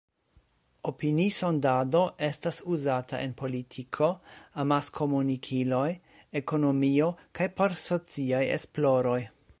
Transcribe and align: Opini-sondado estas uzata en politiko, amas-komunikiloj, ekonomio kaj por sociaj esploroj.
Opini-sondado 0.91 2.01
estas 2.27 2.57
uzata 2.77 3.19
en 3.25 3.35
politiko, 3.43 4.09
amas-komunikiloj, 4.65 5.85
ekonomio 6.43 7.15
kaj 7.41 7.53
por 7.61 7.81
sociaj 7.87 8.45
esploroj. 8.61 9.21